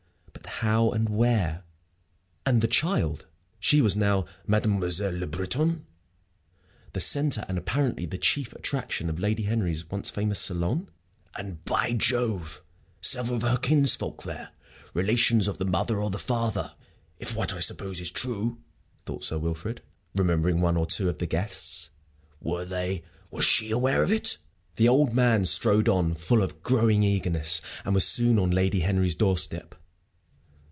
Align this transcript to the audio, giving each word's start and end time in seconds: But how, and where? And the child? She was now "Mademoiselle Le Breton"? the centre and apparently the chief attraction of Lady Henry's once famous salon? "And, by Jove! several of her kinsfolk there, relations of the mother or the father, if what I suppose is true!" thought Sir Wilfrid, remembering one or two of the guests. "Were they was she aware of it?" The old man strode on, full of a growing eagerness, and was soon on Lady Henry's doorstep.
But 0.33 0.65
how, 0.67 0.91
and 0.91 1.09
where? 1.09 1.63
And 2.45 2.61
the 2.61 2.67
child? 2.67 3.25
She 3.59 3.81
was 3.81 3.95
now 3.95 4.25
"Mademoiselle 4.45 5.17
Le 5.17 5.25
Breton"? 5.25 5.85
the 6.93 6.99
centre 6.99 7.43
and 7.47 7.57
apparently 7.57 8.05
the 8.05 8.19
chief 8.19 8.53
attraction 8.53 9.09
of 9.09 9.17
Lady 9.19 9.43
Henry's 9.43 9.89
once 9.89 10.11
famous 10.11 10.37
salon? 10.39 10.87
"And, 11.35 11.65
by 11.65 11.93
Jove! 11.93 12.61
several 13.01 13.37
of 13.37 13.41
her 13.41 13.57
kinsfolk 13.57 14.21
there, 14.21 14.49
relations 14.93 15.47
of 15.47 15.57
the 15.57 15.65
mother 15.65 15.97
or 15.99 16.11
the 16.11 16.19
father, 16.19 16.73
if 17.17 17.33
what 17.35 17.53
I 17.53 17.59
suppose 17.59 17.99
is 17.99 18.11
true!" 18.11 18.59
thought 19.07 19.23
Sir 19.23 19.39
Wilfrid, 19.39 19.81
remembering 20.13 20.61
one 20.61 20.77
or 20.77 20.85
two 20.85 21.09
of 21.09 21.17
the 21.17 21.25
guests. 21.25 21.89
"Were 22.39 22.65
they 22.65 23.03
was 23.31 23.45
she 23.45 23.71
aware 23.71 24.03
of 24.03 24.11
it?" 24.11 24.37
The 24.75 24.89
old 24.89 25.15
man 25.15 25.45
strode 25.45 25.89
on, 25.89 26.13
full 26.13 26.43
of 26.43 26.51
a 26.51 26.55
growing 26.55 27.01
eagerness, 27.01 27.61
and 27.83 27.95
was 27.95 28.05
soon 28.07 28.37
on 28.37 28.51
Lady 28.51 28.81
Henry's 28.81 29.15
doorstep. 29.15 29.73